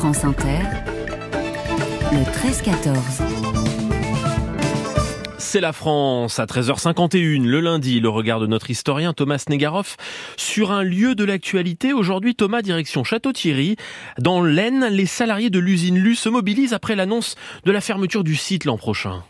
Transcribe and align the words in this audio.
France 0.00 0.24
Inter, 0.24 0.60
le 2.10 2.22
13-14. 2.22 2.96
C'est 5.36 5.60
la 5.60 5.74
France 5.74 6.38
à 6.38 6.46
13h51 6.46 7.44
le 7.44 7.60
lundi, 7.60 8.00
le 8.00 8.08
regard 8.08 8.40
de 8.40 8.46
notre 8.46 8.70
historien 8.70 9.12
Thomas 9.12 9.44
Negaroff 9.50 9.98
sur 10.38 10.72
un 10.72 10.84
lieu 10.84 11.14
de 11.14 11.24
l'actualité. 11.24 11.92
Aujourd'hui, 11.92 12.34
Thomas, 12.34 12.62
direction 12.62 13.04
Château-Thierry. 13.04 13.76
Dans 14.18 14.42
l'Aisne, 14.42 14.86
les 14.86 15.04
salariés 15.04 15.50
de 15.50 15.58
l'usine 15.58 15.98
Lu 15.98 16.14
se 16.14 16.30
mobilisent 16.30 16.72
après 16.72 16.96
l'annonce 16.96 17.36
de 17.66 17.70
la 17.70 17.82
fermeture 17.82 18.24
du 18.24 18.36
site 18.36 18.64
l'an 18.64 18.78
prochain. 18.78 19.22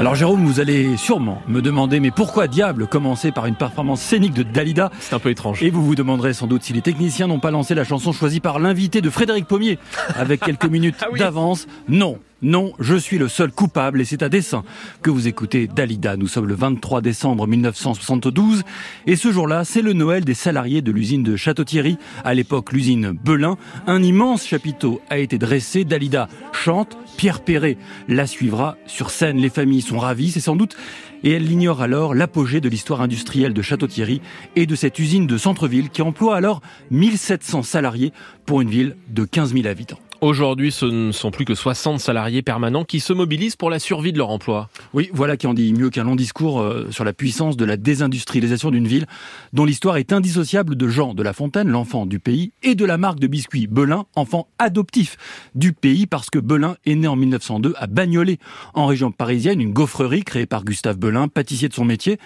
Alors 0.00 0.14
Jérôme, 0.14 0.46
vous 0.46 0.60
allez 0.60 0.96
sûrement 0.96 1.42
me 1.46 1.60
demander, 1.60 2.00
mais 2.00 2.10
pourquoi 2.10 2.48
diable 2.48 2.86
commencer 2.86 3.32
par 3.32 3.44
une 3.44 3.54
performance 3.54 4.00
scénique 4.00 4.32
de 4.32 4.42
Dalida? 4.42 4.90
C'est 4.98 5.14
un 5.14 5.18
peu 5.18 5.28
étrange. 5.28 5.62
Et 5.62 5.68
vous 5.68 5.84
vous 5.84 5.94
demanderez 5.94 6.32
sans 6.32 6.46
doute 6.46 6.62
si 6.62 6.72
les 6.72 6.80
techniciens 6.80 7.26
n'ont 7.26 7.38
pas 7.38 7.50
lancé 7.50 7.74
la 7.74 7.84
chanson 7.84 8.10
choisie 8.12 8.40
par 8.40 8.58
l'invité 8.60 9.02
de 9.02 9.10
Frédéric 9.10 9.44
Pommier 9.46 9.78
avec 10.16 10.40
quelques 10.40 10.64
minutes 10.70 10.96
Ah 11.02 11.08
oui. 11.12 11.18
d'avance. 11.18 11.66
Non, 11.86 12.18
non, 12.42 12.72
je 12.78 12.96
suis 12.96 13.18
le 13.18 13.28
seul 13.28 13.52
coupable 13.52 14.00
et 14.00 14.04
c'est 14.04 14.22
à 14.22 14.30
dessein 14.30 14.64
que 15.02 15.10
vous 15.10 15.28
écoutez 15.28 15.66
Dalida. 15.66 16.16
Nous 16.16 16.26
sommes 16.26 16.46
le 16.46 16.54
23 16.54 17.02
décembre 17.02 17.46
1972 17.46 18.62
et 19.06 19.16
ce 19.16 19.30
jour-là, 19.30 19.64
c'est 19.64 19.82
le 19.82 19.92
Noël 19.92 20.24
des 20.24 20.34
salariés 20.34 20.80
de 20.80 20.90
l'usine 20.90 21.22
de 21.22 21.36
Château-Thierry, 21.36 21.98
à 22.24 22.32
l'époque 22.32 22.72
l'usine 22.72 23.12
Belin. 23.12 23.58
Un 23.86 24.02
immense 24.02 24.46
chapiteau 24.46 25.02
a 25.10 25.18
été 25.18 25.36
dressé. 25.36 25.84
Dalida 25.84 26.28
chante, 26.52 26.96
Pierre 27.18 27.40
Perret 27.40 27.76
la 28.08 28.26
suivra 28.26 28.76
sur 28.86 29.10
scène. 29.10 29.36
Les 29.36 29.50
familles 29.50 29.82
sont 29.82 29.98
ravies, 29.98 30.30
c'est 30.30 30.40
sans 30.40 30.56
doute 30.56 30.76
et 31.22 31.32
elle 31.32 31.50
ignore 31.50 31.82
alors 31.82 32.14
l'apogée 32.14 32.62
de 32.62 32.70
l'histoire 32.70 33.02
industrielle 33.02 33.52
de 33.52 33.60
Château-Thierry 33.60 34.22
et 34.56 34.64
de 34.64 34.74
cette 34.74 34.98
usine 34.98 35.26
de 35.26 35.36
centre-ville 35.36 35.90
qui 35.90 36.00
emploie 36.00 36.36
alors 36.36 36.62
1700 36.90 37.62
salariés 37.62 38.12
pour 38.46 38.62
une 38.62 38.70
ville 38.70 38.96
de 39.08 39.24
15 39.24 39.52
000 39.52 39.66
habitants. 39.66 39.98
Aujourd'hui, 40.20 40.70
ce 40.70 40.84
ne 40.84 41.12
sont 41.12 41.30
plus 41.30 41.46
que 41.46 41.54
60 41.54 41.98
salariés 41.98 42.42
permanents 42.42 42.84
qui 42.84 43.00
se 43.00 43.14
mobilisent 43.14 43.56
pour 43.56 43.70
la 43.70 43.78
survie 43.78 44.12
de 44.12 44.18
leur 44.18 44.28
emploi. 44.28 44.68
Oui, 44.92 45.08
voilà 45.14 45.38
qui 45.38 45.46
en 45.46 45.54
dit 45.54 45.72
mieux 45.72 45.88
qu'un 45.88 46.04
long 46.04 46.14
discours 46.14 46.60
euh, 46.60 46.88
sur 46.90 47.04
la 47.04 47.14
puissance 47.14 47.56
de 47.56 47.64
la 47.64 47.78
désindustrialisation 47.78 48.70
d'une 48.70 48.86
ville 48.86 49.06
dont 49.54 49.64
l'histoire 49.64 49.96
est 49.96 50.12
indissociable 50.12 50.76
de 50.76 50.88
Jean 50.88 51.14
de 51.14 51.22
La 51.22 51.32
Fontaine, 51.32 51.68
l'enfant 51.68 52.04
du 52.04 52.18
pays, 52.18 52.52
et 52.62 52.74
de 52.74 52.84
la 52.84 52.98
marque 52.98 53.18
de 53.18 53.28
biscuits 53.28 53.66
Belin, 53.66 54.04
enfant 54.14 54.48
adoptif 54.58 55.16
du 55.54 55.72
pays 55.72 56.06
parce 56.06 56.28
que 56.28 56.38
Belin 56.38 56.76
est 56.84 56.96
né 56.96 57.08
en 57.08 57.16
1902 57.16 57.72
à 57.78 57.86
Bagnolet, 57.86 58.38
en 58.74 58.84
région 58.84 59.12
parisienne, 59.12 59.58
une 59.58 59.72
gaufrerie 59.72 60.24
créée 60.24 60.44
par 60.44 60.64
Gustave 60.64 60.98
Belin, 60.98 61.28
pâtissier 61.28 61.70
de 61.70 61.74
son 61.74 61.86
métier. 61.86 62.18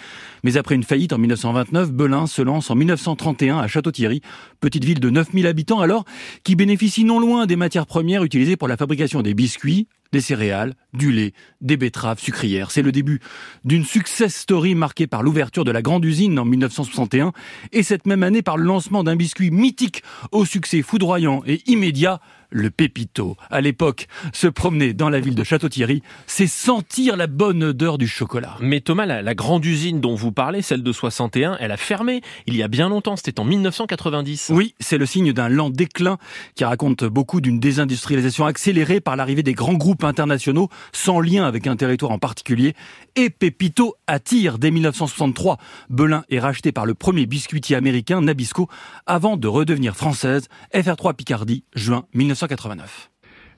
Mais 0.42 0.56
après 0.56 0.74
une 0.74 0.82
faillite 0.82 1.12
en 1.12 1.18
1929, 1.18 1.92
Belin 1.92 2.26
se 2.26 2.42
lance 2.42 2.72
en 2.72 2.74
1931 2.74 3.58
à 3.58 3.68
Château-Thierry, 3.68 4.20
petite 4.64 4.86
ville 4.86 4.98
de 4.98 5.10
9000 5.10 5.46
habitants 5.46 5.80
alors, 5.80 6.06
qui 6.42 6.56
bénéficie 6.56 7.04
non 7.04 7.20
loin 7.20 7.44
des 7.44 7.54
matières 7.54 7.84
premières 7.84 8.24
utilisées 8.24 8.56
pour 8.56 8.66
la 8.66 8.78
fabrication 8.78 9.20
des 9.20 9.34
biscuits, 9.34 9.88
des 10.10 10.22
céréales, 10.22 10.72
du 10.94 11.12
lait, 11.12 11.34
des 11.60 11.76
betteraves 11.76 12.18
sucrières. 12.18 12.70
C'est 12.70 12.80
le 12.80 12.90
début 12.90 13.20
d'une 13.66 13.84
success 13.84 14.34
story 14.34 14.74
marquée 14.74 15.06
par 15.06 15.22
l'ouverture 15.22 15.64
de 15.64 15.70
la 15.70 15.82
grande 15.82 16.02
usine 16.06 16.38
en 16.38 16.46
1961 16.46 17.32
et 17.72 17.82
cette 17.82 18.06
même 18.06 18.22
année 18.22 18.40
par 18.40 18.56
le 18.56 18.64
lancement 18.64 19.04
d'un 19.04 19.16
biscuit 19.16 19.50
mythique 19.50 20.02
au 20.32 20.46
succès 20.46 20.80
foudroyant 20.80 21.42
et 21.46 21.60
immédiat, 21.66 22.20
le 22.54 22.70
Pépito. 22.70 23.36
À 23.50 23.60
l'époque, 23.60 24.06
se 24.32 24.46
promener 24.46 24.94
dans 24.94 25.10
la 25.10 25.20
ville 25.20 25.34
de 25.34 25.44
Château-Thierry, 25.44 26.02
c'est 26.26 26.46
sentir 26.46 27.16
la 27.16 27.26
bonne 27.26 27.62
odeur 27.64 27.98
du 27.98 28.06
chocolat. 28.06 28.56
Mais 28.60 28.80
Thomas, 28.80 29.06
la, 29.06 29.22
la 29.22 29.34
grande 29.34 29.64
usine 29.64 30.00
dont 30.00 30.14
vous 30.14 30.30
parlez, 30.32 30.62
celle 30.62 30.82
de 30.82 30.92
61, 30.92 31.56
elle 31.60 31.72
a 31.72 31.76
fermé 31.76 32.22
il 32.46 32.56
y 32.56 32.62
a 32.62 32.68
bien 32.68 32.88
longtemps, 32.88 33.16
c'était 33.16 33.40
en 33.40 33.44
1990. 33.44 34.52
Oui, 34.54 34.74
c'est 34.78 34.98
le 34.98 35.06
signe 35.06 35.32
d'un 35.32 35.48
lent 35.48 35.68
déclin 35.68 36.18
qui 36.54 36.64
raconte 36.64 37.04
beaucoup 37.04 37.40
d'une 37.40 37.58
désindustrialisation 37.58 38.46
accélérée 38.46 39.00
par 39.00 39.16
l'arrivée 39.16 39.42
des 39.42 39.54
grands 39.54 39.74
groupes 39.74 40.04
internationaux 40.04 40.68
sans 40.92 41.20
lien 41.20 41.44
avec 41.44 41.66
un 41.66 41.74
territoire 41.74 42.12
en 42.12 42.18
particulier. 42.18 42.74
Et 43.16 43.30
Pépito 43.30 43.96
attire 44.06 44.58
dès 44.58 44.70
1963. 44.70 45.58
Belin 45.90 46.24
est 46.30 46.38
racheté 46.38 46.70
par 46.70 46.86
le 46.86 46.94
premier 46.94 47.26
biscuitier 47.26 47.74
américain 47.74 48.20
Nabisco 48.20 48.68
avant 49.06 49.36
de 49.36 49.48
redevenir 49.48 49.96
française. 49.96 50.48
FR3 50.72 51.14
Picardie, 51.14 51.64
juin 51.74 52.04
1989. 52.44 53.10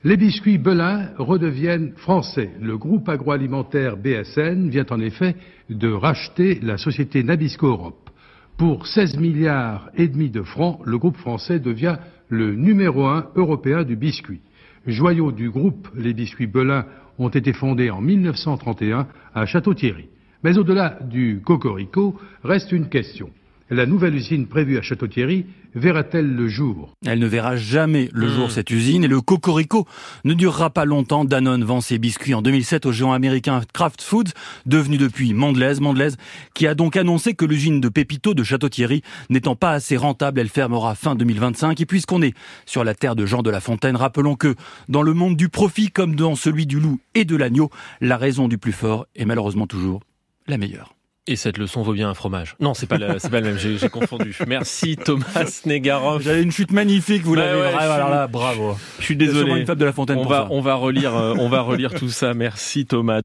Les 0.03 0.15
biscuits 0.15 0.57
Belin 0.57 1.09
redeviennent 1.17 1.93
français. 1.97 2.51
Le 2.61 2.77
groupe 2.77 3.09
agroalimentaire 3.09 3.97
BSN 3.97 4.69
vient 4.69 4.85
en 4.89 4.99
effet 4.99 5.35
de 5.69 5.91
racheter 5.91 6.59
la 6.61 6.77
société 6.77 7.23
Nabisco 7.23 7.67
Europe. 7.67 8.09
Pour 8.57 8.87
16 8.87 9.17
milliards 9.17 9.89
et 9.95 10.07
demi 10.07 10.29
de 10.29 10.41
francs, 10.41 10.79
le 10.85 10.97
groupe 10.97 11.17
français 11.17 11.59
devient 11.59 11.97
le 12.29 12.55
numéro 12.55 13.05
un 13.05 13.27
européen 13.35 13.83
du 13.83 13.95
biscuit. 13.95 14.41
Joyaux 14.85 15.31
du 15.31 15.49
groupe, 15.49 15.89
les 15.95 16.13
biscuits 16.13 16.47
Belin 16.47 16.85
ont 17.17 17.29
été 17.29 17.51
fondés 17.53 17.89
en 17.89 17.99
1931 17.99 19.07
à 19.33 19.45
Château-Thierry. 19.45 20.07
Mais 20.43 20.57
au-delà 20.57 20.99
du 21.01 21.41
cocorico, 21.43 22.19
reste 22.43 22.71
une 22.71 22.87
question. 22.87 23.31
La 23.69 23.85
nouvelle 23.85 24.15
usine 24.15 24.47
prévue 24.47 24.77
à 24.77 24.81
Château-Thierry 24.81 25.45
verra-t-elle 25.75 26.33
le 26.33 26.47
jour 26.47 26.93
Elle 27.05 27.19
ne 27.19 27.27
verra 27.27 27.57
jamais 27.57 28.09
le 28.13 28.29
jour, 28.29 28.47
Mmh. 28.47 28.51
cette 28.51 28.71
usine, 28.71 29.03
et 29.03 29.07
le 29.09 29.19
cocorico 29.19 29.85
ne 30.23 30.33
durera 30.33 30.69
pas 30.69 30.85
longtemps. 30.85 31.25
Danone 31.25 31.65
vend 31.65 31.81
ses 31.81 31.99
biscuits 31.99 32.33
en 32.33 32.41
2007 32.41 32.85
au 32.85 32.93
géant 32.93 33.11
américain 33.11 33.61
Kraft 33.73 34.01
Foods, 34.01 34.31
devenu 34.65 34.97
depuis 34.97 35.33
Mondelez. 35.33 35.81
Mondelez, 35.81 36.11
qui 36.53 36.65
a 36.65 36.75
donc 36.75 36.95
annoncé 36.95 37.33
que 37.33 37.43
l'usine 37.45 37.81
de 37.81 37.89
Pépito 37.89 38.33
de 38.33 38.43
Château-Thierry, 38.43 39.03
n'étant 39.29 39.55
pas 39.57 39.71
assez 39.71 39.97
rentable, 39.97 40.39
elle 40.39 40.49
fermera 40.49 40.95
fin 40.95 41.15
2025. 41.15 41.81
Et 41.81 41.85
puisqu'on 41.85 42.21
est 42.21 42.33
sur 42.65 42.85
la 42.85 42.95
terre 42.95 43.17
de 43.17 43.25
Jean 43.25 43.41
de 43.43 43.49
La 43.49 43.59
Fontaine, 43.59 43.97
rappelons 43.97 44.35
que 44.35 44.55
dans 44.87 45.01
le 45.01 45.13
monde 45.13 45.35
du 45.35 45.49
profit, 45.49 45.91
comme 45.91 46.15
dans 46.15 46.35
celui 46.35 46.65
du 46.67 46.79
loup 46.79 46.99
et 47.15 47.25
de 47.25 47.35
l'agneau, 47.35 47.69
la 47.99 48.15
raison 48.15 48.47
du 48.47 48.57
plus 48.57 48.71
fort 48.71 49.07
est 49.15 49.25
malheureusement 49.25 49.67
toujours 49.67 49.99
la 50.47 50.57
meilleure. 50.57 50.96
Et 51.29 51.35
cette 51.35 51.57
leçon 51.57 51.81
vaut 51.81 51.93
bien 51.93 52.09
un 52.09 52.13
fromage. 52.13 52.55
Non, 52.59 52.73
c'est 52.73 52.87
pas 52.87 52.97
le, 52.97 53.19
c'est 53.19 53.29
pas 53.29 53.41
le 53.41 53.47
même, 53.47 53.57
j'ai 53.57 53.77
j'ai 53.77 53.89
confondu. 53.89 54.37
Merci 54.47 54.95
Thomas 54.95 55.25
Negaroff. 55.65 56.21
J'avais 56.23 56.41
une 56.41 56.51
chute 56.51 56.71
magnifique, 56.71 57.23
vous 57.23 57.35
Bah 57.35 57.45
l'avez. 57.45 57.61
ouais, 57.61 57.71
bravo, 57.71 57.77
je 57.79 57.83
suis- 57.83 57.93
alors 57.95 58.09
là, 58.09 58.27
bravo. 58.27 58.77
Je 58.99 59.03
suis 59.03 59.15
Il 59.15 59.21
y 59.21 59.23
a 59.23 59.27
sûrement 59.31 59.43
désolé. 59.45 59.61
une 59.61 59.67
fable 59.67 59.79
de 59.81 59.85
La 59.85 59.93
Fontaine 59.93 60.17
On 60.17 60.21
pour 60.21 60.31
va, 60.31 60.37
ça. 60.43 60.47
on 60.51 60.61
va 60.61 60.75
relire, 60.75 61.15
euh, 61.15 61.33
on 61.37 61.49
va 61.49 61.61
relire 61.61 61.93
tout 61.93 62.09
ça. 62.09 62.33
Merci 62.33 62.85
Thomas. 62.85 63.21